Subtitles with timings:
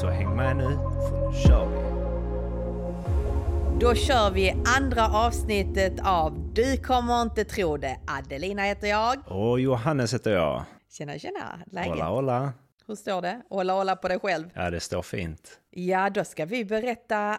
[0.00, 0.64] Så häng med nu,
[1.08, 1.92] för nu kör vi!
[3.80, 8.00] Då kör vi andra avsnittet av Du kommer inte tro det.
[8.06, 9.18] Adelina heter jag.
[9.26, 10.64] Och Johannes heter jag.
[10.90, 11.90] Tjena tjena, läget?
[11.92, 12.52] Hola hola.
[12.86, 13.42] Hur står det?
[13.50, 14.50] Hålla hålla på dig själv.
[14.54, 15.60] Ja, det står fint.
[15.70, 17.38] Ja, då ska vi berätta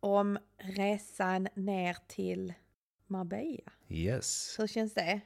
[0.00, 0.38] om
[0.76, 2.52] resan ner till
[3.06, 3.72] Marbella.
[3.88, 4.54] Yes.
[4.58, 5.20] Hur känns det?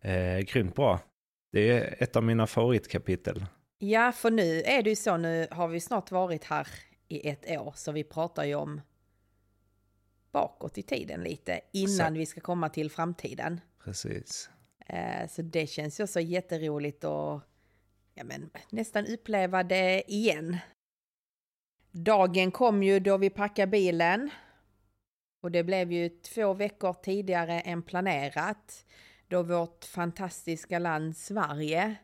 [0.00, 1.00] Eh, grymt bra.
[1.52, 3.44] Det är ett av mina favoritkapitel.
[3.78, 6.68] Ja, för nu är det ju så, nu har vi snart varit här
[7.08, 8.80] i ett år, så vi pratar ju om
[10.32, 12.16] bakåt i tiden lite, innan Exakt.
[12.16, 13.60] vi ska komma till framtiden.
[13.84, 14.50] Precis.
[14.86, 17.42] Eh, så det känns ju också jätteroligt att
[18.14, 20.56] ja, men, nästan uppleva det igen.
[21.90, 24.30] Dagen kom ju då vi packade bilen.
[25.40, 28.84] Och det blev ju två veckor tidigare än planerat.
[29.28, 31.96] Då vårt fantastiska land Sverige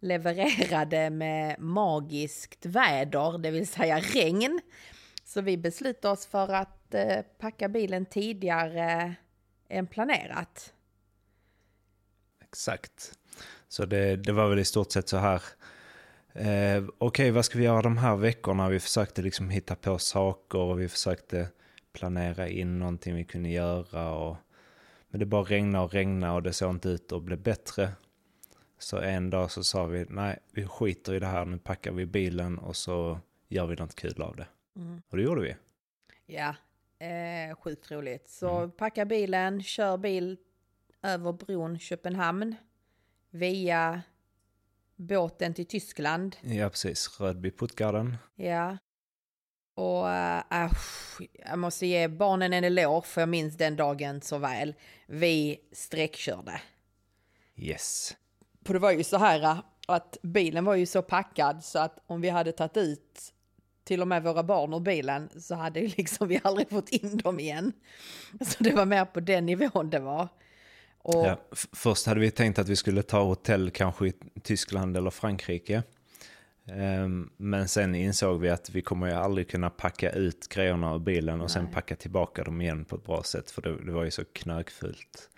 [0.00, 4.60] levererade med magiskt väder, det vill säga regn.
[5.24, 9.14] Så vi beslutade oss för att eh, packa bilen tidigare
[9.68, 10.74] än planerat.
[12.42, 13.12] Exakt.
[13.68, 15.42] Så det, det var väl i stort sett så här.
[16.32, 18.68] Eh, Okej, vad ska vi göra de här veckorna?
[18.68, 21.48] Vi försökte liksom hitta på saker och vi försökte
[21.92, 24.14] planera in någonting vi kunde göra.
[24.14, 24.36] Och,
[25.08, 27.92] men det bara regnade och regnade och det såg inte ut att bli bättre.
[28.80, 31.44] Så en dag så sa vi, nej, vi skiter i det här.
[31.44, 34.46] Nu packar vi bilen och så gör vi något kul av det.
[34.76, 35.02] Mm.
[35.08, 35.56] Och det gjorde vi.
[36.26, 36.54] Ja,
[37.06, 38.28] eh, sjukt roligt.
[38.28, 40.36] Så packa bilen, kör bil
[41.02, 42.56] över bron Köpenhamn
[43.30, 44.02] via
[44.96, 46.36] båten till Tyskland.
[46.40, 47.20] Ja, precis.
[47.20, 48.16] Rödby Puttgarden.
[48.34, 48.78] Ja.
[49.74, 50.72] Och äh,
[51.32, 54.74] jag måste ge barnen en eloge för jag minns den dagen så väl.
[55.06, 56.60] Vi sträckkörde.
[57.56, 58.16] Yes.
[58.64, 61.98] För det var ju så här äh, att bilen var ju så packad så att
[62.06, 63.32] om vi hade tagit ut
[63.84, 67.16] till och med våra barn ur bilen så hade ju liksom vi aldrig fått in
[67.16, 67.72] dem igen.
[68.40, 70.28] Så det var mer på den nivån det var.
[71.02, 71.40] Och, Ja,
[71.72, 74.12] först hade vi tänkt att vi skulle ta hotell kanske i
[74.42, 75.82] Tyskland eller Frankrike.
[76.66, 80.98] Ehm, men sen insåg vi att vi kommer ju aldrig kunna packa ut grejerna ur
[80.98, 81.72] bilen och sen Nej.
[81.74, 85.28] packa tillbaka dem igen på ett bra sätt för det, det var ju så knökfullt.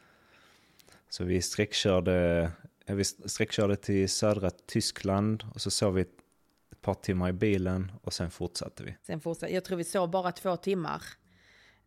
[1.09, 2.51] Så vi sträckkörde,
[2.87, 6.09] vi sträckkörde till södra Tyskland och så sov vi ett,
[6.81, 8.97] par timmar i bilen och sen fortsatte vi.
[9.03, 11.03] Sen fortsatte, jag tror vi sov bara två timmar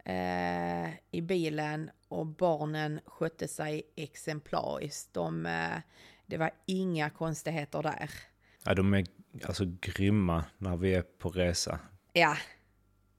[0.05, 5.13] eh, i bilen och barnen skötte sig exemplariskt.
[5.13, 5.77] De, eh,
[6.25, 8.09] det var inga konstigheter där.
[8.63, 9.05] Ja, de är
[9.43, 11.79] alltså grymma när vi är på resa.
[12.13, 12.37] Ja,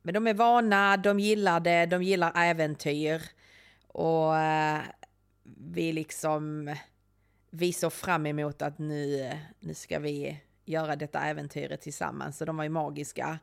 [0.03, 3.23] men de är vana, de gillar det, de gillar äventyr.
[3.89, 4.81] Och eh,
[5.45, 6.75] vi liksom,
[7.51, 12.37] vi såg fram emot att nu, nu ska vi göra detta äventyret tillsammans.
[12.37, 13.39] Så de var ju magiska.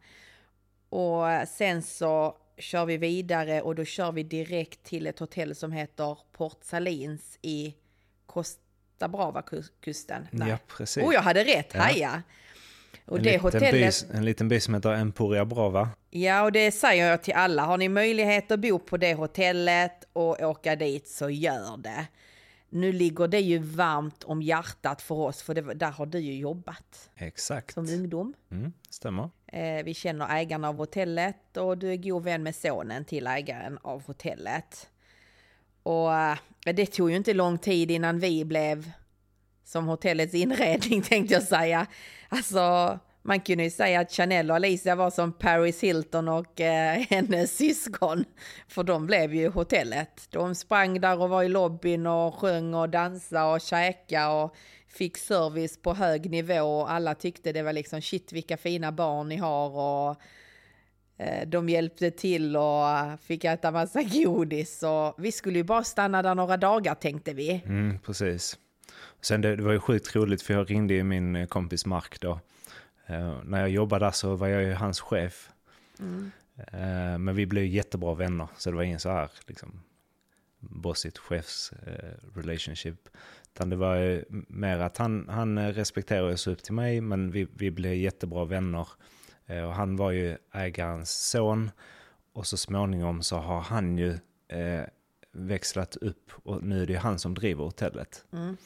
[0.89, 5.71] Och sen så kör vi vidare och då kör vi direkt till ett hotell som
[5.71, 7.75] heter Port Salins i
[8.25, 10.27] Costa Brava-kusten.
[10.31, 11.03] Ja, precis.
[11.03, 11.81] Oh, jag hade rätt, Ja.
[11.81, 12.23] haja!
[13.05, 14.07] Och en, det liten hotellet...
[14.11, 15.89] by, en liten by som heter Emporia Brava.
[16.09, 17.63] Ja, och det säger jag till alla.
[17.63, 22.07] Har ni möjlighet att bo på det hotellet och åka dit så gör det.
[22.75, 26.37] Nu ligger det ju varmt om hjärtat för oss, för det, där har du ju
[26.37, 27.73] jobbat Exakt.
[27.73, 28.33] som ungdom.
[28.51, 29.29] Mm, stämmer.
[29.47, 33.79] Eh, vi känner ägaren av hotellet och du är god vän med sonen till ägaren
[33.81, 34.89] av hotellet.
[35.83, 38.91] Och eh, det tog ju inte lång tid innan vi blev
[39.63, 41.87] som hotellets inredning tänkte jag säga.
[42.29, 46.99] Alltså, man kunde ju säga att Chanel och Alicia var som Paris Hilton och eh,
[47.09, 48.25] hennes syskon.
[48.67, 50.27] För de blev ju hotellet.
[50.29, 54.55] De sprang där och var i lobbyn och sjöng och dansade och käkade och
[54.87, 59.29] fick service på hög nivå och alla tyckte det var liksom shit vilka fina barn
[59.29, 60.21] ni har och
[61.17, 65.83] eh, de hjälpte till och eh, fick äta massa godis och vi skulle ju bara
[65.83, 67.63] stanna där några dagar tänkte vi.
[67.65, 68.57] Mm, precis.
[69.21, 72.19] Sen det, det var ju sjukt roligt för jag ringde ju min eh, kompis Mark
[72.19, 72.39] då.
[73.05, 75.49] Eh, när jag jobbade där så var jag ju hans chef.
[76.55, 79.79] Eh, men vi blev jättebra vänner så det var ingen så här liksom
[80.59, 83.09] bossigt chefs eh, relationship.
[83.53, 87.47] Utan det var ju mer att han, han respekterade oss upp till mig men vi,
[87.53, 88.87] vi blev jättebra vänner.
[89.67, 91.71] Och han var ju ägarens son
[92.33, 94.11] och så småningom så har han ju
[94.47, 94.83] eh,
[95.31, 98.25] växlat upp och nu är det ju han som driver hotellet.
[98.33, 98.57] Mm.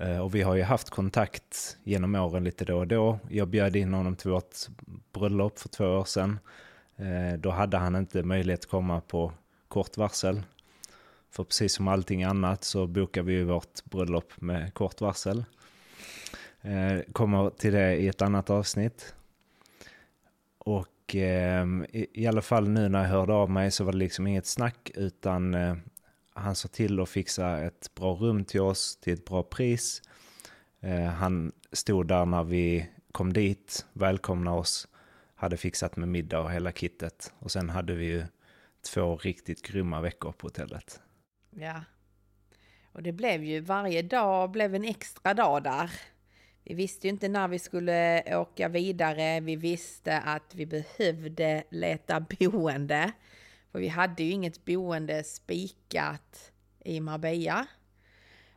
[0.00, 3.18] Eh, och vi har ju haft kontakt genom åren lite då och då.
[3.28, 4.56] Jag bjöd in honom till vårt
[5.12, 6.38] bröllop för två år sedan.
[6.96, 9.32] Eh, då hade han inte möjlighet att komma på
[9.68, 10.42] kort varsel.
[11.30, 15.44] För precis som allting annat så bokar vi ju vårt bröllop med kort varsel.
[16.60, 19.14] Eh, kommer till det i ett annat avsnitt.
[20.58, 24.26] Och ehm, i, alla fall nu när jag hörde av mig så var det liksom
[24.26, 25.54] inget snack utan
[26.38, 30.02] han såg till att fixa ett bra rum till oss till ett bra pris.
[30.80, 34.88] Eh, han stod där när vi kom dit, välkomnade oss,
[35.34, 37.32] hade fixat med middag och hela kittet.
[37.38, 38.24] Och sen hade vi ju
[38.94, 41.00] två riktigt grymma veckor på hotellet.
[41.50, 41.84] Ja.
[42.92, 45.90] Och det blev ju varje dag blev en extra dag där.
[46.64, 49.40] Vi visste ju inte när vi skulle åka vidare.
[49.40, 53.12] Vi visste att vi behövde leta boende.
[53.72, 56.52] För vi hade ju inget boende spikat
[56.84, 57.66] i Marbella.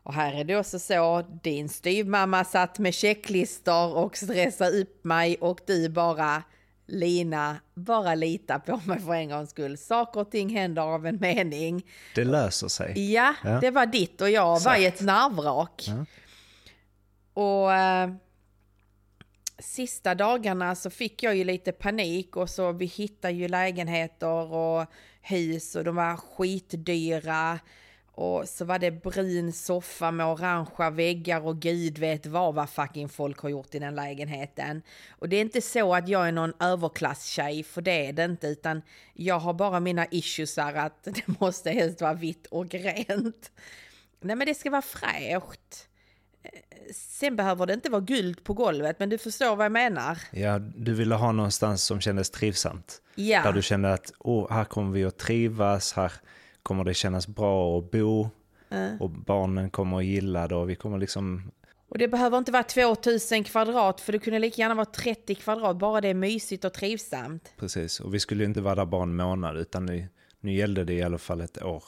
[0.03, 5.35] Och här är det också så, din styvmamma satt med checklistor och stressade upp mig
[5.35, 6.43] och du bara
[6.91, 9.77] Lina, bara lita på mig för en gångs skull.
[9.77, 11.85] Saker och ting händer av en mening.
[12.15, 13.13] Det löser sig.
[13.13, 13.59] Ja, ja.
[13.59, 14.65] det var ditt och jag Exakt.
[14.65, 15.87] var i ett nervrak.
[15.87, 16.05] Ja.
[17.33, 18.09] Och äh,
[19.61, 24.85] sista dagarna så fick jag ju lite panik och så vi hittade ju lägenheter och
[25.21, 27.59] hus och de var skitdyra.
[28.13, 33.09] Och så var det brun soffa med orangea väggar och gud vet vad vad fucking
[33.09, 34.81] folk har gjort i den lägenheten.
[35.09, 38.47] Och det är inte så att jag är någon överklasstjej, för det är det inte,
[38.47, 38.81] utan
[39.13, 43.51] jag har bara mina issues här att det måste helst vara vitt och rent.
[44.19, 45.87] Nej men det ska vara fräscht.
[46.93, 50.17] Sen behöver det inte vara guld på golvet, men du förstår vad jag menar.
[50.31, 53.01] Ja, du ville ha någonstans som kändes trivsamt.
[53.15, 53.43] Ja.
[53.43, 56.11] Där du kände att oh, här kommer vi att trivas, här
[56.63, 58.29] kommer det kännas bra att bo.
[58.69, 59.01] Mm.
[59.01, 61.51] Och barnen kommer att gilla det och vi kommer liksom...
[61.89, 65.77] Och det behöver inte vara 2000 kvadrat för det kunde lika gärna vara 30 kvadrat,
[65.77, 67.53] bara det är mysigt och trivsamt.
[67.57, 70.07] Precis, och vi skulle inte vara där bara en månad utan nu,
[70.39, 71.83] nu gällde det i alla fall ett år.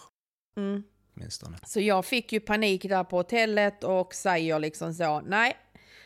[0.57, 0.83] Mm.
[1.13, 1.57] Minstone.
[1.65, 5.57] Så jag fick ju panik där på hotellet och säger liksom så, nej,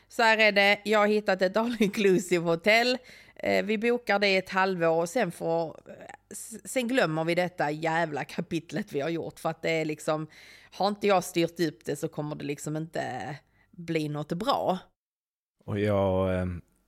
[0.07, 2.98] så här är det, jag har hittat ett all inclusive hotell,
[3.36, 5.80] eh, vi bokar det ett halvår och sen får,
[6.65, 10.27] sen glömmer vi detta jävla kapitlet vi har gjort för att det är liksom,
[10.71, 13.36] har inte jag styrt upp det så kommer det liksom inte
[13.71, 14.80] bli något bra.
[15.65, 16.45] Och jag, eh,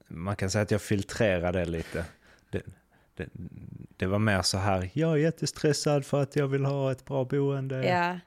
[0.07, 2.05] man kan säga att jag filtrerade lite.
[2.51, 2.61] Det,
[3.19, 3.29] det,
[3.97, 7.25] det var mer så här, jag är jättestressad för att jag vill ha ett bra
[7.25, 7.85] boende.
[7.85, 8.19] Ja,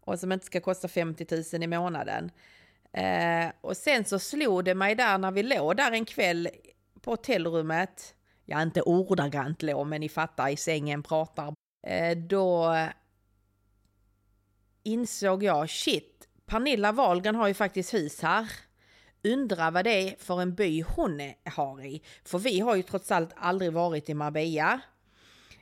[0.00, 2.30] och som inte ska kosta 50 000 i månaden.
[2.92, 6.48] Eh, och sen så slog det mig där när vi låg där en kväll
[7.00, 11.54] på hotellrummet, ja inte ordagrant låg, men ni fattar i sängen pratar,
[11.86, 12.76] eh, då
[14.82, 18.48] insåg jag shit, Pernilla Wahlgren har ju faktiskt hus här.
[19.32, 22.02] Undrar vad det är för en by hon har i.
[22.24, 24.80] För vi har ju trots allt aldrig varit i Marbella.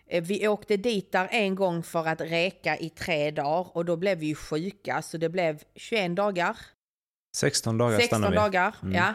[0.07, 3.97] Eh, vi åkte dit där en gång för att reka i tre dagar och då
[3.97, 6.57] blev vi ju sjuka så det blev 21 dagar.
[7.37, 8.37] 16 dagar 16 vi.
[8.37, 8.95] dagar, mm.
[8.95, 9.15] ja.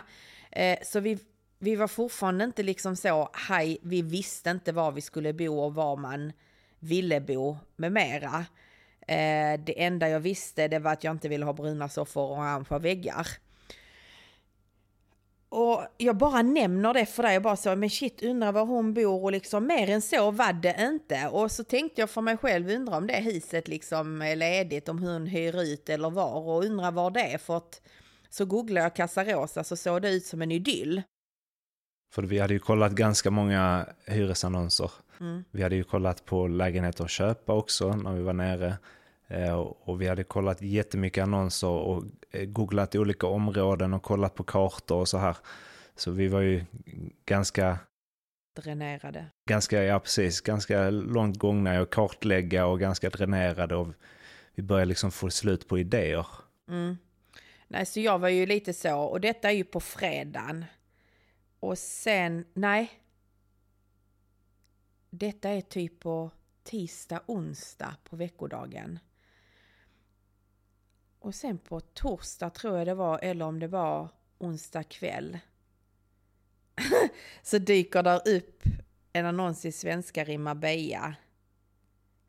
[0.51, 1.17] Eh, så vi,
[1.59, 5.73] vi var fortfarande inte liksom så, hej, vi visste inte var vi skulle bo och
[5.73, 6.33] var man
[6.79, 8.45] ville bo med mera.
[9.07, 12.37] Eh, det enda jag visste det var att jag inte ville ha bruna soffor och
[12.37, 13.27] orangea väggar.
[15.51, 18.93] Och jag bara nämner det för dig, jag bara så, men shit undrar var hon
[18.93, 21.27] bor och liksom mer än så var det inte.
[21.27, 24.99] Och så tänkte jag för mig själv, undra om det huset liksom är ledigt, om
[24.99, 27.81] hon hyr ut eller var och undra var det är för att
[28.29, 31.01] så googlade jag Casarosa så såg det ut som en idyll.
[32.13, 34.91] För vi hade ju kollat ganska många hyresannonser.
[35.19, 35.43] Mm.
[35.51, 38.77] Vi hade ju kollat på lägenheter att köpa också när vi var nere.
[39.31, 44.43] Eh, och vi hade kollat jättemycket annonser och eh, googlat olika områden och kollat på
[44.43, 45.37] kartor och så här.
[45.95, 46.65] Så vi var ju
[47.25, 47.79] ganska...
[48.55, 49.25] Dränerade.
[49.49, 53.87] Ganska, ja precis, ganska långt gångna i att kartlägga och ganska dränerade och
[54.55, 56.27] vi började liksom få slut på idéer.
[56.69, 56.97] Mm.
[57.67, 60.65] Nej, så jag var ju lite så, och detta är ju på fredagen.
[61.59, 62.91] Och sen, nej.
[65.09, 66.31] Detta är typ på
[66.63, 68.99] tisdag, onsdag på veckodagen.
[71.21, 75.39] Och sen på torsdag tror jag det var, eller om det var onsdag kväll.
[77.43, 78.63] så dyker där upp
[79.13, 81.15] en annons i Svenska i Marbella.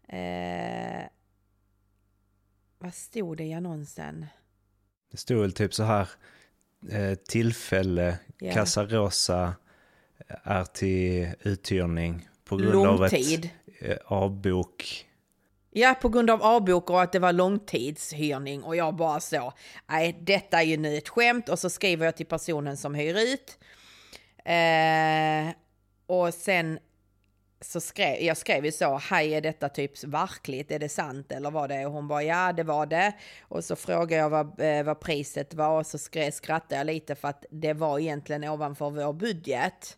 [0.09, 1.03] Eh,
[2.79, 4.27] vad stod det i annonsen?
[5.11, 6.09] Det stod väl typ så här,
[6.91, 8.55] eh, tillfälle, yeah.
[8.55, 9.55] Casa Rosa,
[10.29, 13.51] är till uthyrning på grund Långtid.
[13.79, 15.07] av ett eh, avbok.
[15.75, 19.53] Ja, på grund av avbok och att det var långtidshyrning och jag bara så,
[19.87, 23.17] nej detta är ju nu ett skämt och så skriver jag till personen som hyr
[23.19, 23.59] ut.
[24.45, 25.55] Eh,
[26.07, 26.79] och sen
[27.61, 31.51] så skrev jag skrev ju så, hej är detta typ verkligt, är det sant eller
[31.51, 31.87] var det?
[31.87, 33.13] Och hon bara ja det var det.
[33.43, 37.15] Och så frågade jag vad, eh, vad priset var och så skrev, skrattade jag lite
[37.15, 39.97] för att det var egentligen ovanför vår budget.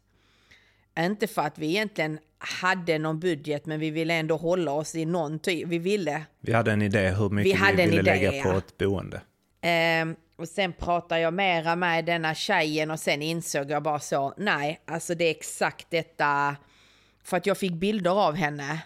[0.98, 5.04] Inte för att vi egentligen hade någon budget men vi ville ändå hålla oss i
[5.04, 6.24] någon typ, vi ville.
[6.40, 8.58] Vi hade en idé hur mycket Vi vi, ville idé, lägga på ja.
[8.58, 9.20] ett boende.
[9.60, 14.34] Ehm, och sen pratade jag mera med denna tjejen och sen insåg jag bara så,
[14.36, 16.56] nej, alltså det är exakt detta.
[17.24, 18.78] För att jag fick bilder av henne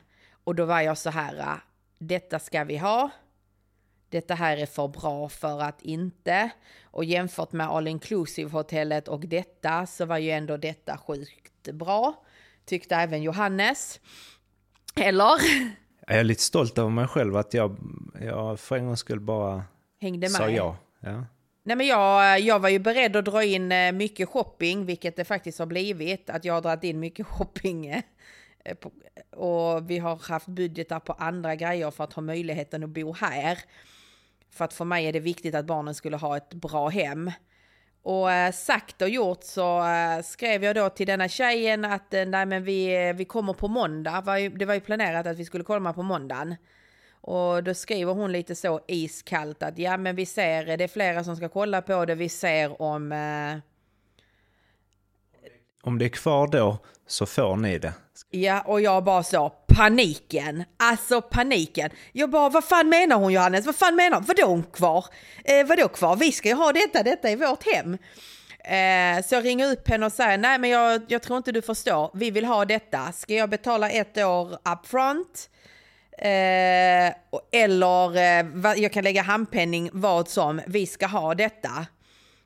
[0.44, 1.54] och då var jag så här, äh,
[1.98, 3.10] detta ska vi ha.
[4.10, 6.50] Detta här är för bra för att inte.
[6.84, 12.24] Och jämfört med all inclusive hotellet och detta så var ju ändå detta sjukt bra.
[12.64, 14.00] Tyckte även Johannes.
[14.96, 15.38] Eller?
[16.06, 17.76] Jag är lite stolt över mig själv att jag,
[18.20, 19.64] jag för en gång skulle bara
[20.00, 20.30] Hängde med.
[20.30, 20.76] sa ja.
[21.00, 21.24] ja.
[21.62, 25.24] Nej men jag, jag var ju beredd att dra in eh, mycket shopping, vilket det
[25.24, 26.30] faktiskt har blivit.
[26.30, 27.86] Att jag har dragit in mycket shopping.
[27.86, 28.02] eh,
[29.30, 33.58] Och vi har haft budgetar på andra grejer för att ha möjligheten att bo här.
[34.50, 37.30] För att för mig är det viktigt att barnen skulle ha ett bra hem.
[38.02, 42.24] Och eh, sagt och gjort så eh, skrev jag då till denna tjejen att eh,
[42.26, 44.20] nej men vi, eh, vi kommer på måndag.
[44.20, 46.54] Var ju, det var ju planerat att vi skulle komma på måndagen.
[47.20, 50.88] Och då skriver hon lite så iskallt att ja men vi ser, eh, det är
[50.88, 53.12] flera som ska kolla på det, vi ser om...
[53.12, 53.67] Eh,
[55.88, 57.92] om det är kvar då så får ni det.
[58.30, 61.90] ja och jag bara så, paniken, alltså paniken.
[62.12, 65.04] Jag bara, vad fan menar hon Johannes, vad fan menar hon, vadå hon kvar?
[65.44, 67.92] Eh, vadå kvar, vi ska ju ha detta, detta är vårt hem.
[68.64, 71.62] Eh, så jag ringer upp henne och säger, nej men jag, jag tror inte du
[71.62, 73.12] förstår, vi vill ha detta.
[73.12, 75.50] Ska jag betala ett år upfront?
[76.18, 77.12] Eh,
[77.52, 81.86] eller eh, jag kan lägga handpenning vad som, vi ska ha detta.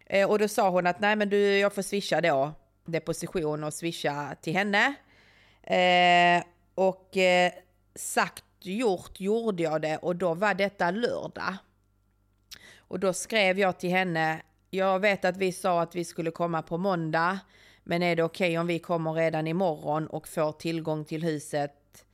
[0.06, 2.52] Eh, och då sa hon att nej men du, jag får swisha då
[2.84, 4.94] deposition och swisha till henne.
[5.62, 7.52] Eh, och eh,
[7.94, 11.56] sagt gjort gjorde jag det och då var detta lördag.
[12.76, 16.62] Och då skrev jag till henne, jag vet att vi sa att vi skulle komma
[16.62, 17.38] på måndag,
[17.84, 22.04] men är det okej om vi kommer redan imorgon och får tillgång till huset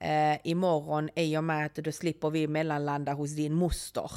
[0.00, 4.10] eh, imorgon i och med att då slipper vi mellanlanda hos din moster.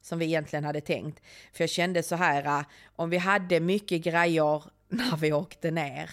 [0.00, 1.22] Som vi egentligen hade tänkt.
[1.52, 6.10] För jag kände så här, eh, om vi hade mycket grejer när vi åkte ner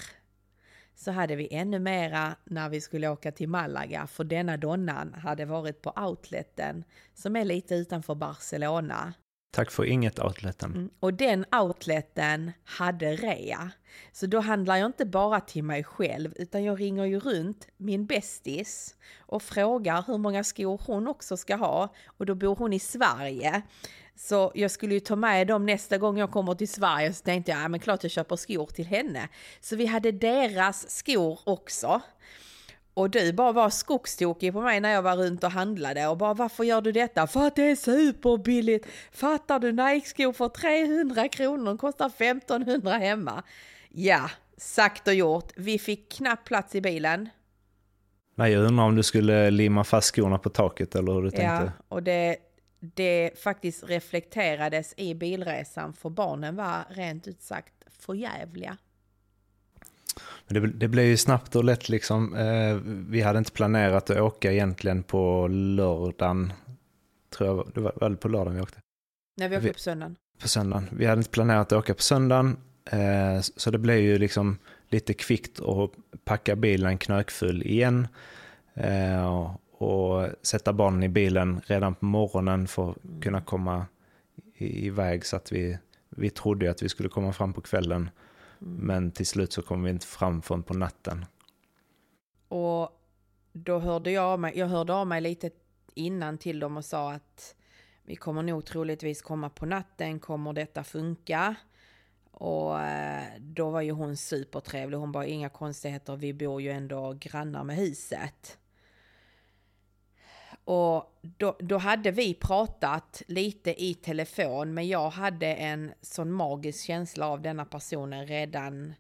[0.96, 5.46] så hade vi ännu mera när vi skulle åka till Malaga för denna donnan hade
[5.46, 9.14] varit på outleten som är lite utanför Barcelona.
[9.56, 10.72] Tack för inget outleten.
[10.72, 10.90] Mm.
[11.00, 13.72] Och den outleten hade rea.
[14.12, 18.06] Så då handlar jag inte bara till mig själv utan jag ringer ju runt min
[18.06, 21.94] bästis och frågar hur många skor hon också ska ha.
[22.06, 23.62] Och då bor hon i Sverige.
[24.18, 27.52] Så jag skulle ju ta med dem nästa gång jag kommer till Sverige så tänkte
[27.52, 29.30] jag, ja men klart jag köper skor till henne.
[29.62, 32.02] Så vi hade deras skor också.
[32.94, 36.34] Och du bara var skogstokig på mig när jag var runt och handlade och bara
[36.34, 37.28] varför gör du detta?
[37.28, 38.88] För att det är superbilligt!
[39.12, 43.44] Fattar du Nike-skor för 300 kronor, de kostar 1500 hemma.
[43.90, 45.52] Ja, sagt och gjort.
[45.56, 47.30] Vi fick knappt plats i bilen.
[48.36, 51.32] Nej, jag undrar om du skulle limma fast skorna på taket eller hur du Ja,
[51.38, 51.72] tänkte.
[51.88, 52.38] och det,
[52.94, 58.78] det faktiskt reflekterades i bilresan för barnen var rent ut sagt förjävliga.
[60.48, 62.36] Det, det blev ju snabbt och lätt liksom.
[62.36, 62.76] Eh,
[63.10, 66.54] vi hade inte planerat att åka egentligen på lördagen.
[67.30, 68.80] Tror jag, det var väl på lördagen vi åkte.
[69.38, 70.16] När vi åkte Vi- på söndagen.
[70.42, 70.90] På söndagen.
[70.92, 72.58] Vi hade inte planerat att åka på söndagen.
[72.86, 74.58] Eh, så det blev ju liksom
[74.90, 75.92] lite kvickt att
[76.26, 78.08] packa bilen knökfull igen.
[78.74, 83.86] Eh, och, sätta barnen i bilen redan på morgonen för att kunna komma
[84.56, 85.26] i- iväg.
[85.26, 85.78] Så att vi,
[86.10, 88.10] vi trodde att vi skulle komma fram på kvällen.
[88.60, 91.26] Men till slut så kom vi inte fram förrän på natten.
[92.48, 92.90] Och
[93.54, 95.50] då hörde jag av mig, jag hörde av mig lite
[95.94, 97.56] innan till dem och sa att
[98.04, 101.56] vi kommer nog troligtvis komma på natten, kommer detta funka?
[102.32, 107.14] Och eh, då var ju hon supertrevlig, hon bara inga konstigheter, vi bor ju ändå
[107.20, 108.58] grannar med huset.
[110.66, 116.86] Och då, då hade vi pratat lite i telefon, men jag hade en sån magisk
[116.86, 118.94] känsla av denna personen redan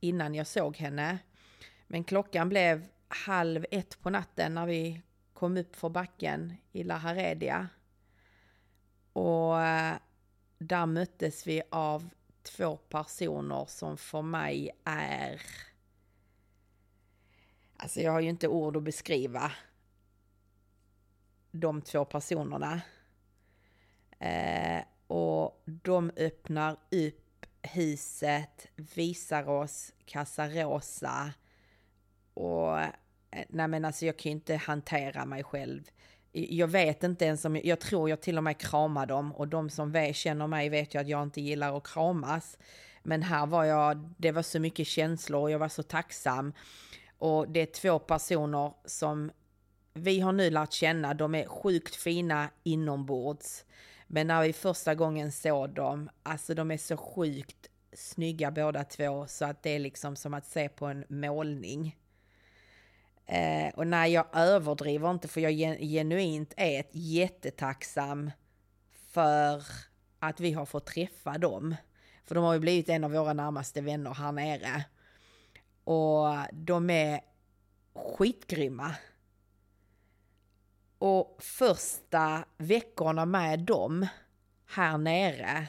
[0.00, 1.18] innan jag såg henne.
[1.86, 5.00] Men klockan blev halv ett på natten när vi
[5.32, 7.68] kom upp för backen i La Heredia.
[9.12, 9.94] Och eh,
[10.58, 12.08] där möttes vi av
[12.42, 15.42] två personer som för mig är...
[17.76, 19.52] Alltså jag har ju inte ord att beskriva
[21.52, 22.80] de två personerna.
[24.18, 31.32] Eh, och de öppnar upp huset, visar oss Casa Rosa
[32.34, 32.88] och eh,
[33.48, 35.82] nej men alltså jag kan ju inte hantera mig själv.
[36.32, 39.70] Jag vet inte ens om, jag tror jag till och med kramar dem och de
[39.70, 42.58] som vet, känner mig vet ju att jag inte gillar att kramas.
[43.02, 46.52] Men här var jag, det var så mycket känslor och jag var så tacksam.
[47.18, 49.30] Och det är två personer som
[49.94, 53.64] vi har nu lärt känna, de är sjukt fina inombords.
[54.06, 59.26] Men när vi första gången såg dem, alltså de är så sjukt snygga båda två
[59.26, 61.96] så att det är liksom som att se på en målning.
[63.26, 68.30] Eh, och nej, jag överdriver inte för jag genuint är ett jättetacksam
[69.08, 69.64] för
[70.18, 71.74] att vi har fått träffa dem.
[72.24, 74.84] För de har ju blivit en av våra närmaste vänner här nere.
[75.84, 77.20] Och de är
[77.94, 78.94] skitgrymma.
[81.04, 84.06] Och första veckorna med dem
[84.66, 85.68] här nere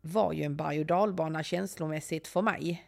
[0.00, 2.84] var ju en berg och dalbana känslomässigt för mig.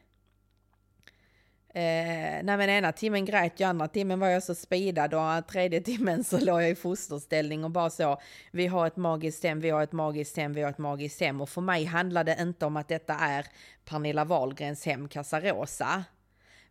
[1.69, 5.80] Eh, nej men ena timmen grät jag, andra timmen var jag så speedad och tredje
[5.85, 8.21] timmen så låg jag i fosterställning och bara så.
[8.50, 11.40] Vi har ett magiskt hem, vi har ett magiskt hem, vi har ett magiskt hem.
[11.40, 13.47] Och för mig handlar det inte om att detta är
[13.85, 16.04] Pernilla Wahlgrens hem Casarosa.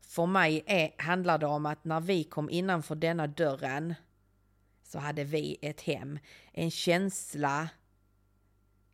[0.01, 3.95] För mig är, handlar det om att när vi kom innanför denna dörren
[4.91, 6.19] så hade vi ett hem.
[6.53, 7.69] En känsla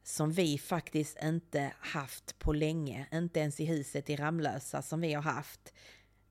[0.04, 5.14] som vi faktiskt inte haft på länge, inte ens i huset i Ramlösa som vi
[5.14, 5.74] har haft.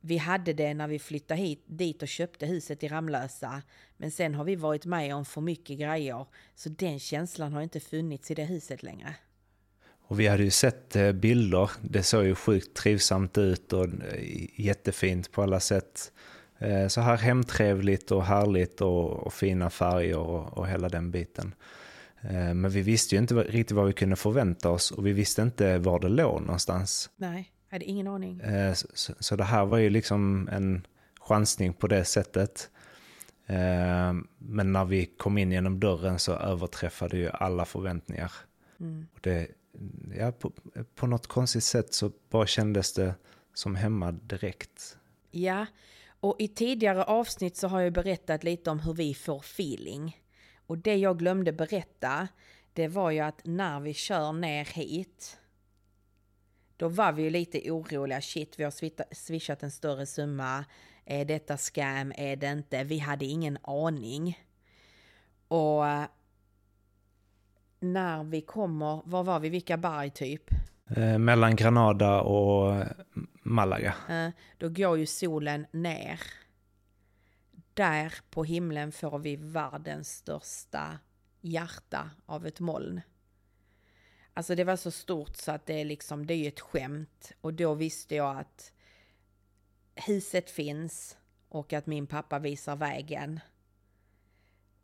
[0.00, 3.62] Vi hade det när vi flyttade hit, dit och köpte huset i Ramlösa,
[3.96, 7.80] men sen har vi varit med om för mycket grejer, så den känslan har inte
[7.80, 9.14] funnits i det huset längre.
[10.06, 14.60] Och vi hade ju sett eh, bilder, det såg ju sjukt trivsamt ut och eh,
[14.60, 16.12] jättefint på alla sätt.
[16.58, 21.54] Eh, så här hemtrevligt och härligt och, och fina färger och, och hela den biten.
[22.20, 25.42] Eh, men vi visste ju inte riktigt vad vi kunde förvänta oss och vi visste
[25.42, 27.10] inte var det låg någonstans.
[27.16, 28.40] Nej, jag hade ingen aning.
[28.40, 30.86] Eh, så, så det här var ju liksom en
[31.20, 32.70] chansning på det sättet.
[34.38, 38.32] Men när vi kom in genom dörren så överträffade ju alla förväntningar.
[38.80, 39.06] Mm.
[39.14, 39.48] Och det,
[40.18, 40.52] ja, på,
[40.94, 43.14] på något konstigt sätt så bara kändes det
[43.54, 44.98] som hemma direkt.
[45.30, 45.66] Ja,
[46.24, 50.20] och i tidigare avsnitt så har jag berättat lite om hur vi får feeling.
[50.66, 52.28] Och det jag glömde berätta,
[52.72, 55.38] det var ju att när vi kör ner hit,
[56.76, 58.20] då var vi ju lite oroliga.
[58.20, 60.64] Shit, vi har swishat en större summa.
[61.04, 62.12] Är detta scam?
[62.16, 62.84] Är det inte?
[62.84, 64.38] Vi hade ingen aning.
[65.48, 66.04] Och eh,
[67.80, 69.48] när vi kommer, var var vi?
[69.48, 70.50] Vilka berg typ?
[70.96, 72.84] Eh, mellan Granada och
[73.44, 73.94] Malaga.
[74.08, 76.20] Eh, då går ju solen ner.
[77.74, 80.98] Där på himlen får vi världens största
[81.40, 83.00] hjärta av ett moln.
[84.34, 87.32] Alltså det var så stort så att det är liksom, det är ju ett skämt.
[87.40, 88.72] Och då visste jag att
[89.94, 91.16] huset finns
[91.48, 93.40] och att min pappa visar vägen.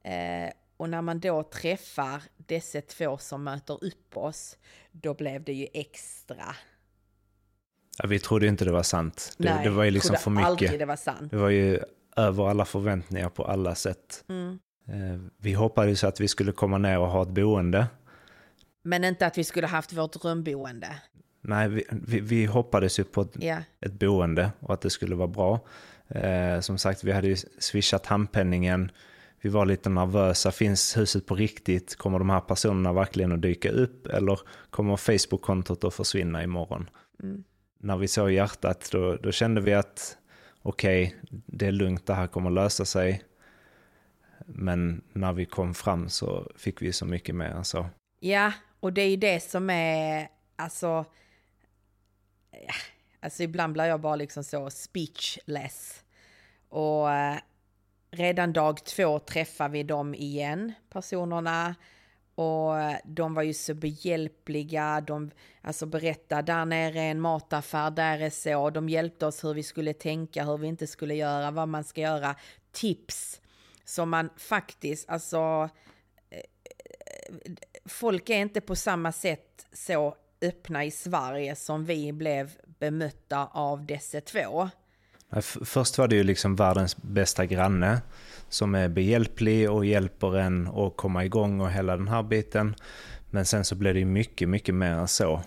[0.03, 4.59] Eh, och när man då träffar dessa två som möter upp oss,
[4.93, 6.57] då blev det ju extra.
[8.03, 9.35] Ja, vi trodde inte det var sant.
[9.39, 10.47] Det, Nej, det var ju liksom för mycket.
[10.47, 11.31] aldrig det var sant.
[11.31, 11.79] Det var ju
[12.17, 14.25] över alla förväntningar på alla sätt.
[14.29, 14.59] Mm.
[14.89, 17.87] Eh, vi hoppades att vi skulle komma ner och ha ett boende.
[18.83, 20.89] Men inte att vi skulle haft vårt rumboende.
[21.41, 23.63] Nej, vi, vi, vi hoppades ju på ett, yeah.
[23.81, 25.61] ett boende och att det skulle vara bra.
[26.09, 28.91] Eh, som sagt, vi hade ju swishat handpenningen
[29.41, 30.51] vi var lite nervösa.
[30.51, 31.97] Finns huset på riktigt?
[31.97, 34.07] Kommer de här personerna verkligen att dyka upp?
[34.07, 36.91] Eller kommer Facebook-kontot att försvinna imorgon?
[37.23, 37.45] Mm.
[37.83, 40.19] När vi såg hjärtat då, då kände vi att
[40.63, 43.23] okej, okay, det är lugnt, det här kommer lösa sig.
[44.47, 47.87] Men när vi kom fram så fick vi så mycket mer än så.
[48.21, 51.05] Ja, och det är ju det som är, alltså,
[52.51, 52.75] ja,
[53.21, 56.05] alltså ibland blir jag bara liksom så speechless.
[56.69, 57.37] Och eh,
[58.11, 61.75] redan dag två träffar vi dem igen, personerna.
[62.41, 65.31] Och eh, de var ju så behjälpliga, de
[65.63, 68.71] alltså berättade där nere är en mataffär, där är så.
[68.71, 72.01] De hjälpte oss hur vi skulle tänka, hur vi inte skulle göra, vad man ska
[72.01, 72.37] göra.
[72.73, 73.41] Tips
[73.85, 75.69] som man faktiskt, alltså
[76.31, 76.41] eh,
[77.85, 83.87] folk är inte på samma sätt så öppna i Sverige som vi blev bemötta av
[83.87, 84.69] dessa två.
[85.65, 88.03] Först var det ju liksom världens bästa granne
[88.49, 92.75] som är behjälplig och hjälper en att komma igång och hela den här biten.
[93.31, 95.43] Men sen så blev det ju mycket, mycket mer än så.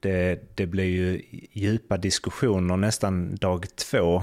[0.00, 4.22] Det, det blev ju djupa diskussioner nästan dag två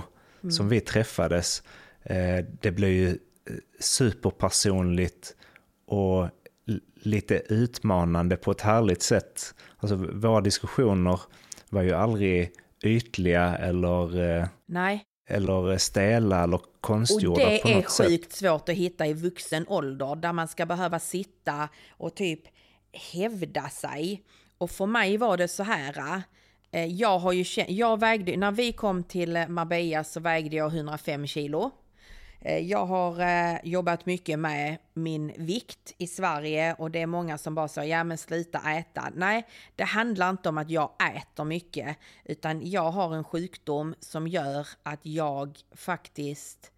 [0.50, 1.64] som vi träffades.
[2.04, 3.16] Eh, det blev ju eh,
[3.80, 5.36] superpersonligt
[5.86, 6.28] och
[6.96, 9.56] lite utmanande på ett härligt sätt.
[9.78, 11.20] Alltså våra diskussioner
[11.70, 12.52] var ju aldrig
[12.84, 18.08] ytliga eller, eh, Nej, eller stela eller och konstgjorda på det är något sätt.
[18.08, 22.42] sjukt svårt att hitta i vuxen ålder där man ska behöva sitta och typ
[23.14, 24.24] hävda sig.
[24.58, 26.22] Och för mig var det så här.
[26.72, 30.74] eh, Jag har ju känt, jag vägde, när vi kom till Marbella så vägde jag
[30.76, 31.72] 105 kilo.
[32.46, 37.38] Eh, jag har eh, jobbat mycket med min vikt i Sverige och det är många
[37.38, 39.12] som bara säger ja men sluta äta.
[39.16, 44.28] Nej, det handlar inte om att jag äter mycket utan jag har en sjukdom som
[44.28, 46.72] gör att jag faktiskt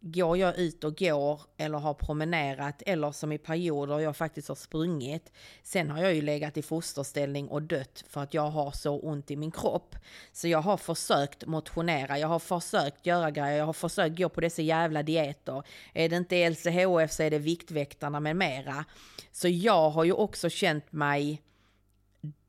[0.00, 4.54] går jag ut och går eller har promenerat eller som i perioder jag faktiskt har
[4.54, 5.32] sprungit.
[5.62, 9.30] Sen har jag ju legat i fosterställning och dött för att jag har så ont
[9.30, 9.96] i min kropp.
[10.32, 14.40] Så jag har försökt motionera, jag har försökt göra grejer, jag har försökt gå på
[14.40, 15.62] dessa jävla dieter.
[15.92, 18.84] Är det inte LCHF så är det Viktväktarna med mera.
[19.32, 21.42] Så jag har ju också känt mig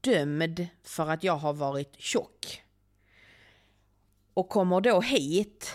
[0.02, 2.64] dömd för att jag har varit tjock.
[4.34, 5.74] Och kommer då hit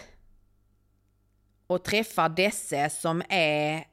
[1.67, 3.85] och träffar desse som är...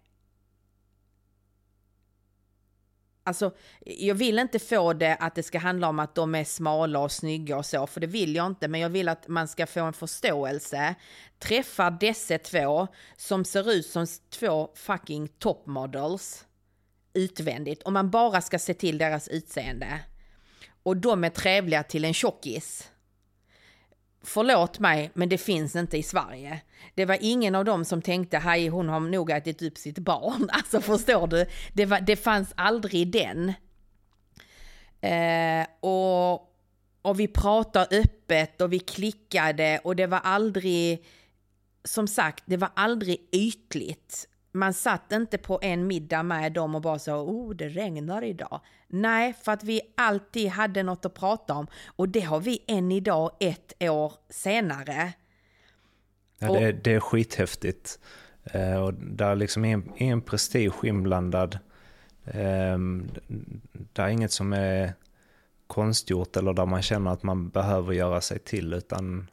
[3.26, 7.00] Alltså, jag vill inte få det att det ska handla om att de är smala
[7.00, 9.68] och snygga och så, för det vill jag inte, men jag vill att man ska
[9.68, 10.96] få en förståelse.
[11.40, 16.46] Träffar desse två som ser ut som två fucking topmodels
[17.14, 20.00] utvändigt, om man bara ska se till deras utseende.
[20.84, 22.90] Och de är trevliga till en tjockis
[24.24, 26.62] förlåt mig, men det finns inte i Sverige.
[26.96, 30.50] Det var ingen av dem som tänkte, hej hon har nog ätit upp sitt barn.
[30.54, 31.46] Alltså förstår du?
[31.74, 33.54] Det, var, det fanns aldrig den.
[35.02, 36.34] Eh, och,
[37.02, 41.06] och vi pratade öppet och vi klickade och det var aldrig,
[41.84, 44.28] som sagt, det var aldrig ytligt.
[44.56, 48.62] Man satt inte på en middag med dem och bara så, oh det regnar idag.
[48.88, 52.92] Nej, för att vi alltid hade något att prata om och det har vi än
[52.92, 55.14] idag ett år senare.
[56.40, 58.00] Ja, det, är- det är skithäftigt.
[58.44, 61.60] Eh, och där liksom är en, är en prestige inblandad.
[62.26, 62.78] Eh,
[63.94, 64.94] det är inget som är
[65.68, 69.28] konstgjort eller där man känner att man behöver göra sig till utan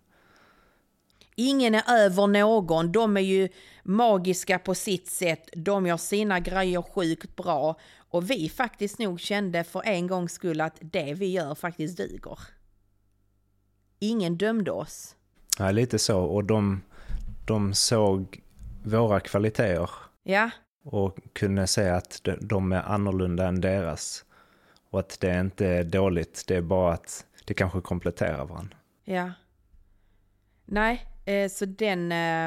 [1.42, 3.48] Ingen är över någon, de är ju
[3.82, 9.64] magiska på sitt sätt, de gör sina grejer sjukt bra och vi faktiskt nog kände
[9.64, 12.38] för en gångs skull att det vi gör faktiskt duger.
[13.98, 15.16] Ingen dömde oss.
[15.58, 16.20] ja, lite så.
[16.20, 16.82] Och de,
[17.46, 18.42] de såg
[18.84, 19.90] våra kvaliteter
[20.22, 20.50] Ja,
[20.84, 24.24] och kunde se att de, är annorlunda än deras.
[24.90, 28.76] Och att det inte är dåligt, det är bara att det kanske kompletterar varandra.
[29.04, 29.32] ja.
[30.72, 31.06] Nej,
[31.50, 32.12] så den...
[32.12, 32.46] Eh,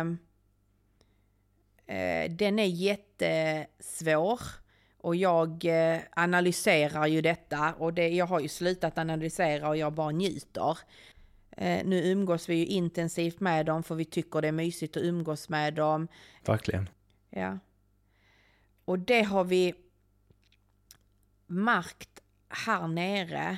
[1.97, 4.41] eh, den är jättesvår.
[4.97, 9.93] Och jag eh, analyserar ju detta och det, jag har ju slutat analysera och jag
[9.93, 10.77] bara njuter.
[11.57, 15.03] Eh, nu umgås vi ju intensivt med dem för vi tycker det är mysigt att
[15.03, 16.07] umgås med dem.
[16.45, 16.89] Verkligen.
[17.29, 17.59] Ja.
[18.86, 19.73] Och det har vi
[21.47, 23.57] märkt här nere.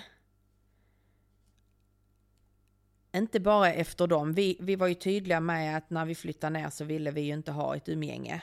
[3.15, 4.34] Inte bara efter dem.
[4.34, 7.34] Vi, vi var ju tydliga med att när vi flyttade ner så ville vi ju
[7.34, 8.41] inte ha ett umgänge.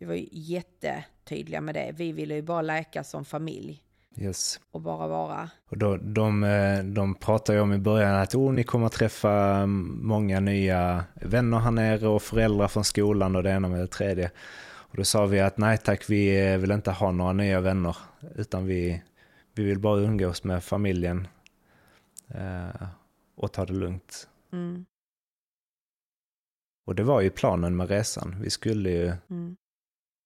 [0.00, 1.92] Vi var ju jättetydliga med det.
[1.96, 3.82] Vi ville ju bara läka som familj
[4.16, 4.60] Yes.
[4.70, 5.50] och bara vara.
[5.70, 9.66] Och då, de, eh, de pratade ju om i början att oh, ni kommer träffa
[9.66, 14.30] många nya vänner här nere och föräldrar från skolan och det ena med det tredje.
[14.62, 17.96] Och då sa vi att nej tack, vi eh, vill inte ha några nya vänner
[18.36, 19.02] utan vi,
[19.54, 21.28] vi vill bara umgås med familjen
[22.28, 22.86] eh,
[23.40, 24.28] och ta det lugnt.
[24.52, 24.84] Mm,
[26.86, 28.36] Och det var ju planen med resan.
[28.40, 29.56] Vi skulle ju mm,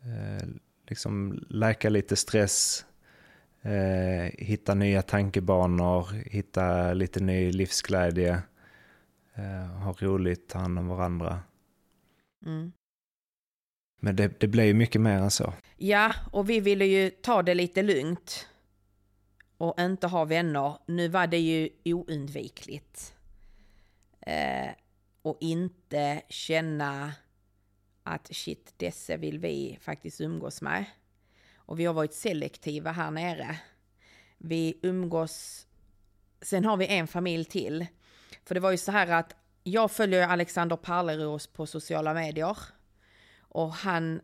[0.03, 0.48] eh,
[0.88, 2.87] liksom läka lite stress,
[3.62, 8.42] eh, hitta nya tankebanor, hitta lite ny livsglädje,
[9.35, 11.42] eh, ha roligt, ta hand om varandra.
[12.46, 12.72] mm.
[14.00, 15.53] Men det, det blev ju mycket mer än så.
[15.77, 18.48] Ja, och vi ville ju ta det lite lugnt
[19.59, 20.79] och inte ha vänner.
[20.87, 23.14] Nu var det ju oundvikligt.
[24.21, 24.71] Eh,
[25.23, 27.12] och inte känna
[28.03, 30.85] att shit, dessa vill vi faktiskt umgås med.
[31.57, 33.59] Och vi har varit selektiva här nere.
[34.38, 35.67] Vi umgås...
[36.43, 37.87] Sen har vi en familj till.
[38.45, 42.59] För det var ju så här att jag följer Alexander Parleros på sociala medier.
[43.38, 44.21] Och han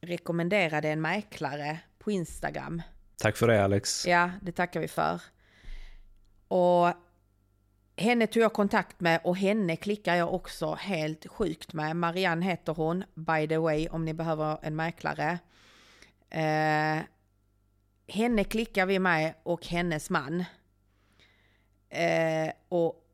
[0.00, 2.82] rekommenderade en mäklare på Instagram
[3.18, 4.06] Tack för det Alex.
[4.06, 5.22] Ja, det tackar vi för.
[6.48, 6.92] Och
[7.96, 11.96] henne tog jag kontakt med och henne klickar jag också helt sjukt med.
[11.96, 15.38] Marianne heter hon, by the way, om ni behöver en mäklare.
[16.30, 16.98] Eh,
[18.08, 20.44] henne klickar vi med och hennes man.
[21.88, 23.04] Eh, och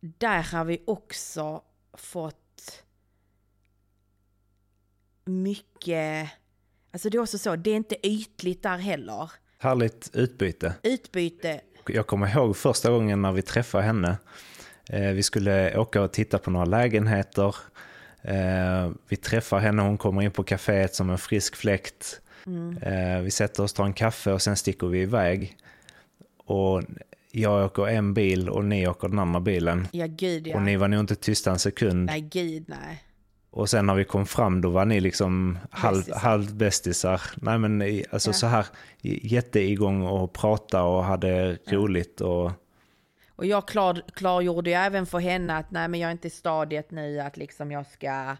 [0.00, 1.62] där har vi också
[1.92, 2.84] fått
[5.24, 6.30] mycket,
[6.90, 9.30] alltså det är också så, det är inte ytligt där heller.
[9.62, 10.74] Härligt utbyte.
[10.82, 11.60] Utbyte.
[11.86, 14.16] Jag kommer ihåg första gången när vi träffade henne.
[14.88, 17.56] Eh, vi skulle åka och titta på några lägenheter.
[18.22, 22.20] Eh, vi träffar henne, hon kommer in på kaféet som en frisk fläkt.
[22.46, 23.24] Mm.
[23.24, 25.56] Vi sätter oss, tar en kaffe och sen sticker vi iväg.
[26.36, 26.82] Och
[27.30, 29.88] jag åker en bil och ni åker den andra bilen.
[29.92, 30.56] Ja, gud ja.
[30.56, 32.06] Och ni var nog inte tysta en sekund.
[32.06, 33.02] Nej, gud nej.
[33.52, 37.22] Och sen när vi kom fram då var ni liksom halv, halvbästisar.
[37.34, 38.34] Nej men alltså ja.
[38.34, 38.66] så här
[39.02, 42.50] jätteigång och prata och hade roligt och...
[43.36, 46.30] Och jag klar, klargjorde ju även för henne att nej men jag är inte i
[46.30, 48.36] stadiet nu att liksom jag ska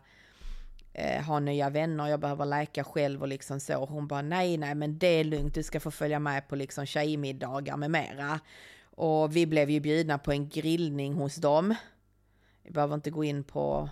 [0.92, 3.84] eh, ha nya vänner, jag behöver läka själv och liksom så.
[3.84, 6.86] Hon bara nej nej men det är lugnt, du ska få följa med på liksom
[6.86, 8.40] tjejmiddagar med mera.
[8.84, 11.74] Och vi blev ju bjudna på en grillning hos dem.
[12.62, 13.88] Vi behöver inte gå in på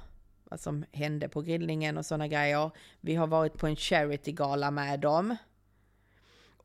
[0.50, 2.70] vad som hände på grillningen och sådana grejer.
[3.00, 5.36] Vi har varit på en charitygala med dem.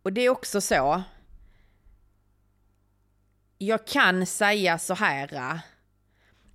[0.01, 1.03] Och det är också så.
[3.57, 5.59] Jag kan säga så här.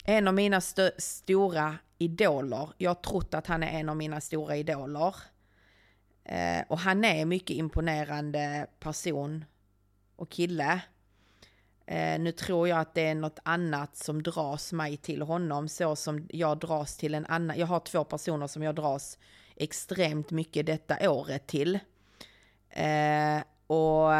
[0.04, 4.20] En av mina st stora idoler, jag har trott att han är en av mina
[4.20, 5.14] stora idoler.
[6.24, 9.44] Eh, och han är mycket imponerande person
[10.16, 10.80] och kille.
[11.90, 15.96] Eh, nu tror jag att det är något annat som dras mig till honom, så
[15.96, 17.58] som jag dras till en annan.
[17.58, 19.18] Jag har två personer som jag dras
[19.56, 21.78] extremt mycket detta året till.
[22.70, 24.12] Eh, och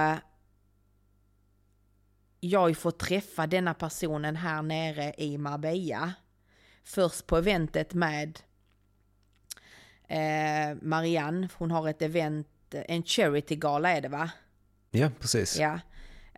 [2.40, 6.14] jag har ju fått träffa denna personen här nere i Marbella.
[6.84, 8.40] Först på eventet med
[10.08, 14.30] eh, Marianne, hon har ett event, en charity-gala är det va?
[14.90, 15.58] Ja, precis.
[15.58, 15.78] Ja.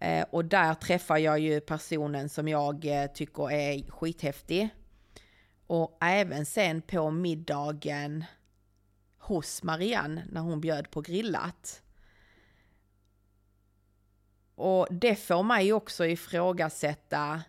[0.02, 4.68] Eh, och där träffar jag ju personen som jag eh, tycker är skithäftig.
[5.66, 8.24] Och även sen på middagen
[9.18, 11.82] hos Marianne när hon bjöd på grillat.
[14.54, 17.42] Och det får mig också ifrågasätta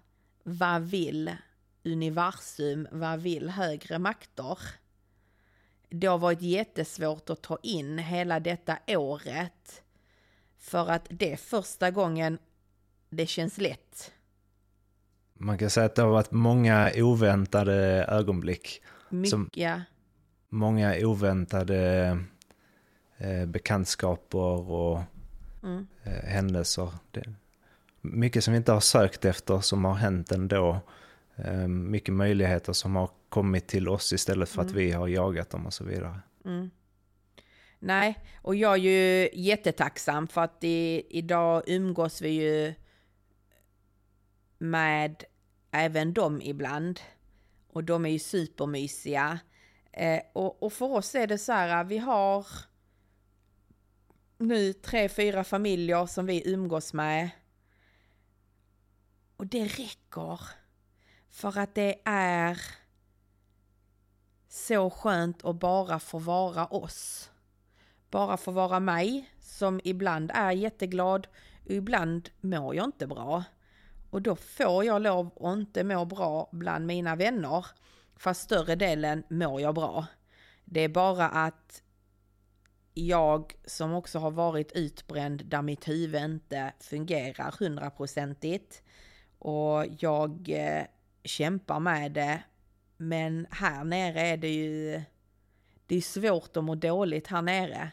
[0.44, 1.36] vad vill
[1.84, 4.58] universum, vad vill högre makter?
[5.90, 9.84] Det har varit jättesvårt att ta in hela detta året
[10.64, 12.38] för att det är första gången
[13.10, 14.12] det känns lätt.
[15.34, 18.82] Man kan säga att det har varit många oväntade ögonblick.
[19.10, 19.30] Mycket.
[19.30, 19.50] Som
[20.50, 22.18] många oväntade
[23.18, 25.02] eh, bekantskaper och
[25.64, 25.88] mm.
[26.04, 26.94] eh, händelser.
[27.12, 27.34] Det,
[28.02, 30.80] mycket som vi inte har sökt efter som har hänt ändå.
[31.36, 34.72] Eh, mycket möjligheter som har kommit till oss istället för mm.
[34.72, 36.20] att vi har jagat dem och så vidare.
[36.46, 36.70] Mm.
[37.86, 42.74] Nej, och jag är ju jättetacksam för att i, idag umgås vi ju
[44.58, 45.24] med
[45.72, 47.00] även dem ibland.
[47.68, 49.40] Och de är ju supermysiga.
[49.92, 52.48] Eh, och, och för oss är det så här, eh, vi har
[54.38, 57.30] nu tre, fyra familjer som vi umgås med.
[59.38, 60.40] Och det räcker.
[61.30, 62.62] För att det är
[64.48, 67.30] så skönt att bara få vara oss
[68.14, 71.28] bara få vara mig, som ibland är jätteglad
[71.66, 73.44] och ibland mår jag inte bra.
[74.10, 77.66] Och då får jag lov att inte må bra bland mina vänner,
[78.16, 80.06] fast större delen mår jag bra.
[80.66, 81.82] Det är bara att
[82.94, 88.84] jag som också har varit utbränd där mitt huvud inte fungerar hundraprocentigt
[89.40, 90.84] och jag eh,
[91.24, 92.44] kämpar med det.
[92.98, 95.02] Men här nere är det ju
[95.88, 97.92] det är svårt att må dåligt här nere.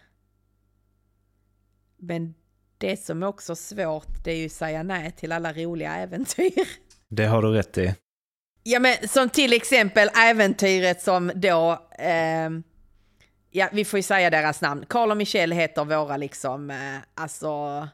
[2.00, 2.34] Men
[2.78, 6.68] det som är också svårt, det är ju att säga nej till alla roliga äventyr.
[7.08, 7.94] Det har du rätt i.
[8.62, 12.50] Ja, men som till exempel äventyret som då, eh,
[13.50, 14.84] ja, vi får ju säga deras namn.
[14.88, 17.88] Carl och Michelle heter våra liksom, eh, alltså,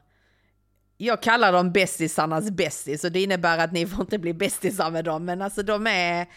[0.97, 5.05] jag kallar dem bästisarnas bästis och det innebär att ni får inte bli bästisar med
[5.05, 6.27] dem, men alltså de är,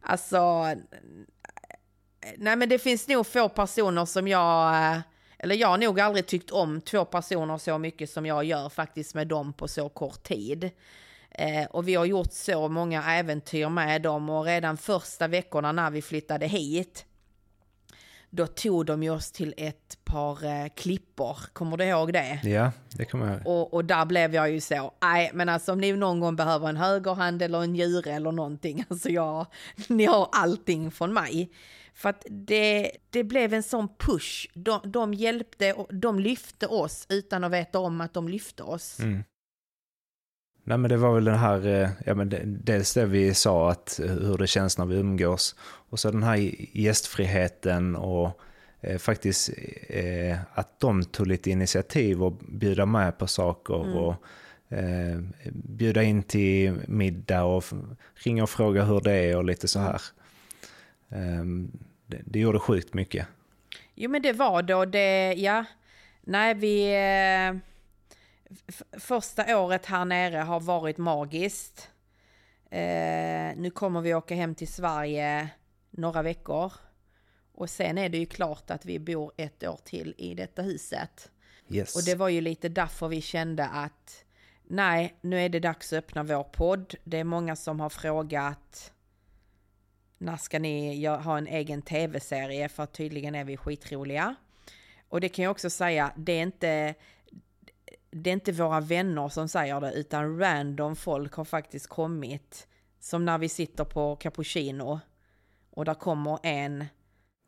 [0.00, 0.64] alltså,
[2.36, 5.00] nej men det finns nog få personer som jag, eh,
[5.38, 9.14] eller jag har nog aldrig tyckt om två personer så mycket som jag gör faktiskt
[9.14, 10.70] med dem på så kort tid.
[11.30, 15.90] Eh, och vi har gjort så många äventyr med dem och redan första veckorna när
[15.90, 17.06] vi flyttade hit
[18.30, 21.38] då tog de ju oss till ett par eh, klippor.
[21.52, 22.40] Kommer du ihåg det?
[22.44, 23.46] Ja, det kommer jag ihåg.
[23.46, 26.68] Och, och där blev jag ju så, nej men alltså om ni någon gång behöver
[26.68, 29.46] en högerhand eller en njure eller någonting, alltså jag,
[29.88, 31.50] ni har allting från mig.
[31.96, 34.46] För att det, det blev en sån push.
[34.54, 39.00] De, de hjälpte, och de lyfte oss utan att veta om att de lyfte oss.
[39.00, 39.24] Mm.
[40.64, 43.70] Nej men det var väl den här, eh, ja men det, dels det vi sa
[43.70, 45.56] att eh, hur det känns när vi umgås.
[45.60, 46.36] Och så den här
[46.76, 48.40] gästfriheten och
[48.80, 49.50] eh, faktiskt
[49.88, 53.96] eh, att de tog lite initiativ och bjuda med på saker Mm.
[53.96, 54.14] och
[54.68, 55.20] eh,
[55.52, 57.64] bjuda in till middag och
[58.14, 60.00] ringa och fråga hur det är och lite så här.
[61.10, 61.70] Ehm,
[62.06, 63.26] det, det gjorde sjukt mycket.
[63.94, 65.64] Jo men det var då det, ja.
[66.20, 66.94] Nej vi...
[66.94, 67.56] Eh,
[68.98, 71.90] första året här nere har varit magiskt.
[72.70, 75.48] Eh, nu kommer vi åka hem till Sverige
[75.90, 76.72] några veckor.
[77.52, 81.30] Och sen är det ju klart att vi bor ett år till i detta huset.
[81.68, 81.96] Yes.
[81.96, 84.24] Och det var ju lite därför vi kände att
[84.64, 86.94] nej, nu är det dags att öppna vår podd.
[87.04, 88.92] Det är många som har frågat
[90.18, 94.34] när ska ni ha en egen tv-serie för tydligen är vi skitroliga.
[95.08, 96.94] Och det kan jag också säga, det är inte
[98.10, 102.66] det är inte våra vänner som säger det utan random folk har faktiskt kommit.
[103.00, 105.00] Som när vi sitter på cappuccino
[105.70, 106.84] och där kommer en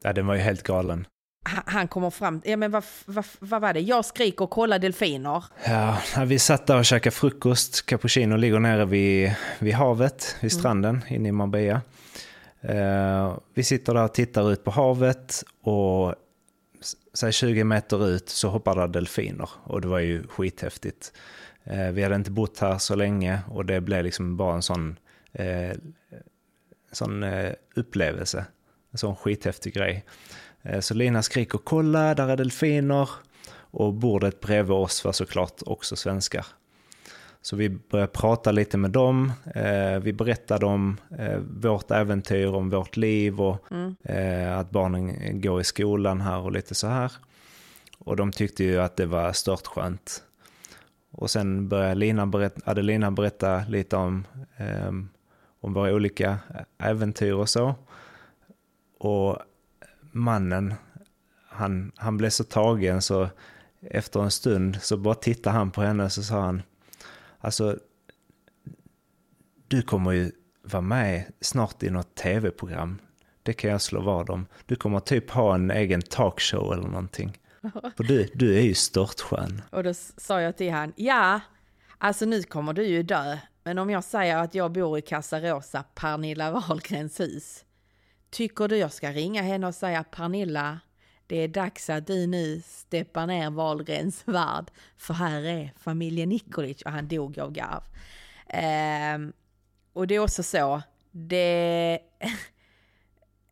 [0.02, 1.06] Ja, den var ju helt galen.
[1.66, 3.80] han- kommer fram, ja men vad, vad, vad var det?
[3.80, 5.44] Jag skriker kolla delfiner.
[5.66, 7.86] Ja, vi satt där och käkade frukost.
[7.86, 11.80] Cappuccino ligger nere vid, vid havet, vid stranden inne i Marbella.
[12.60, 16.14] Eh, vi sitter där och tittar ut på havet och
[17.14, 21.12] säg 20 meter ut så hoppar det delfiner och det var ju skithäftigt.
[21.64, 24.96] Eh, vi hade inte bott här så länge och det blev liksom bara en sån,
[25.32, 25.76] eh,
[26.92, 28.44] sån eh, upplevelse.
[28.90, 30.04] En sån skithäftig grej.
[30.62, 33.08] Eh, så Lina skriker kolla, där är delfiner.
[33.70, 36.46] Och bordet bredvid oss var såklart också svenskar.
[37.42, 39.32] Så vi började prata lite med dem.
[39.54, 43.72] Eh, vi berättade om eh, vårt äventyr, om vårt liv och
[44.02, 47.12] eh, att barnen går i skolan här och lite så här.
[47.98, 50.22] Och de tyckte ju att det var störtskönt.
[51.10, 54.92] Och sen började Lina berätta, Adelina berätta lite om, eh,
[55.60, 56.38] om våra olika
[56.78, 57.74] äventyr och så.
[58.98, 59.38] Och
[60.12, 60.74] mannen,
[61.48, 63.28] han, han blev så tagen så
[63.80, 66.62] efter en stund så bara tittade han på henne och så sa han
[67.38, 67.78] Alltså,
[69.68, 72.98] du kommer ju vara med snart i något tv-program.
[73.42, 74.46] Det kan jag slå vad om.
[74.66, 77.38] Du kommer typ ha en egen talkshow eller någonting.
[77.96, 79.62] För du, du är ju störtskön.
[79.70, 81.40] Och då sa jag till han, ja,
[81.98, 83.38] alltså nu kommer du ju dö.
[83.64, 87.64] Men om jag säger att jag bor i Casa Rosa, Pernilla Wahlgrens hus.
[88.30, 90.80] Tycker du jag ska ringa henne och säga Pernilla,
[91.28, 94.70] det är dags att du nu steppar ner Wahlgrens värld.
[94.96, 97.82] För här är familjen Nikolic och han dog av garv.
[98.46, 99.32] Eh,
[99.92, 101.98] och det är också så, det...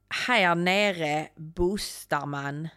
[0.08, 2.68] här nere boostar man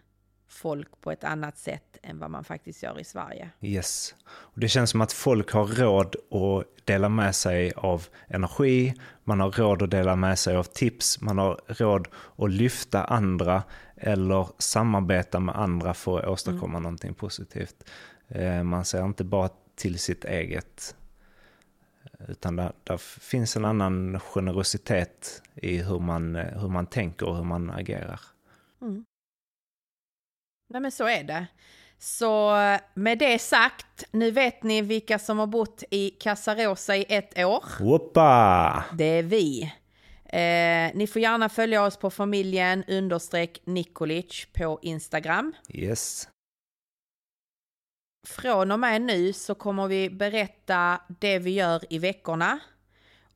[0.48, 3.50] folk på ett annat sätt än vad man faktiskt gör i Sverige.
[3.62, 4.16] Yes.
[4.28, 9.40] Och det känns som att folk har råd att dela med sig av energi, man
[9.40, 12.08] har råd att dela med sig av tips, man har råd
[12.38, 13.64] att lyfta andra
[14.00, 17.90] eller samarbeta med andra för att åstadkomma någonting positivt.
[18.28, 20.96] Eh, Man ser inte bara till sitt eget,
[22.28, 27.36] utan där, där finns en annan generositet i hur man, eh, hur man tänker och
[27.38, 28.20] hur man agerar.
[30.70, 31.48] Nej men så är det.
[31.98, 32.52] Så
[32.94, 37.38] med det sagt, nu vet ni vilka som har bott i Casa Rosa i ett
[37.38, 37.64] år.
[37.80, 38.84] Whoppa!
[38.98, 39.74] Det är vi.
[40.34, 45.54] Eh, ni får gärna följa oss på familjen understreck Nikolic på Instagram.
[45.70, 46.28] Yes.
[48.28, 52.60] Från och med nu så kommer vi berätta det vi gör i veckorna.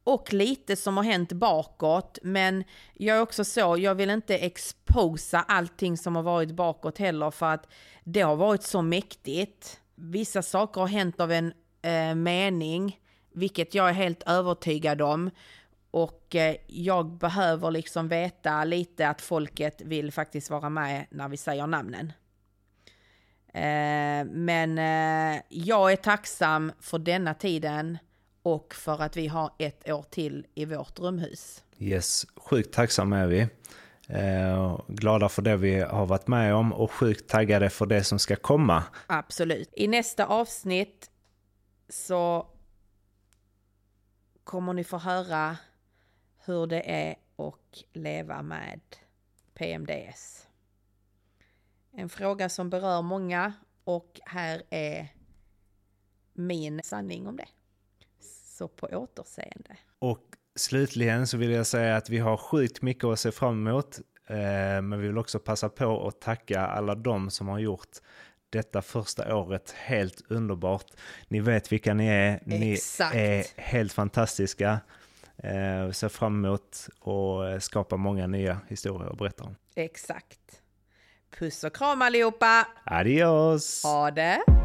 [0.04, 2.20] Och lite som har hänt bakåt.
[2.24, 7.32] Men jag är också så, jag vill inte exposa allting som har varit bakåt heller
[7.32, 7.68] för att
[8.04, 9.80] det har varit så mäktigt.
[9.96, 13.00] Vissa saker har hänt av en eh, mening,
[13.34, 15.32] vilket jag är helt övertygad om.
[15.94, 21.38] Och eh, jag behöver liksom veta lite att folket vill faktiskt vara med när vi
[21.38, 22.14] säger namnen.
[23.48, 27.98] Eh, men eh, jag är tacksam för denna tiden
[28.44, 31.64] och för att vi har ett år till i vårt rumhus.
[31.80, 33.48] Yes, sjukt tacksamma är vi.
[34.08, 38.20] Eh, glada för det vi har varit med om och sjukt taggade för det som
[38.20, 38.84] ska komma.
[39.08, 39.70] Absolut.
[39.74, 41.12] I nästa avsnitt
[41.90, 42.48] så
[44.44, 45.58] kommer ni få höra
[46.46, 48.82] hur det är att leva med
[49.54, 50.48] PMDS.
[51.92, 55.08] En fråga som berör många och här är
[56.34, 57.48] min sanning om det.
[58.46, 59.78] Så på återseende.
[60.00, 60.24] Och
[60.56, 64.00] slutligen så vill jag säga att vi har sjukt mycket att se fram emot.
[64.28, 64.36] Eh,
[64.82, 67.98] men vi vill också passa på att tacka alla de som har gjort
[68.50, 70.86] detta första året helt underbart.
[71.28, 72.40] Ni vet vilka ni är.
[72.46, 73.16] Ni Exakt.
[73.16, 74.80] är helt fantastiska.
[75.44, 79.56] Eh, ser fram emot att skapa många nya historier att berätta om.
[79.76, 80.40] Exakt.
[81.40, 82.68] Puss och kram allihopa!
[82.86, 83.84] Adios!
[83.84, 84.63] Ha det!